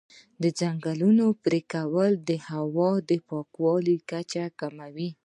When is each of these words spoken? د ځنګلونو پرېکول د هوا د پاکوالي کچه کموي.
د 0.41 0.43
ځنګلونو 0.59 1.25
پرېکول 1.43 2.11
د 2.29 2.31
هوا 2.49 2.91
د 3.09 3.11
پاکوالي 3.27 3.97
کچه 4.09 4.45
کموي. 4.59 5.09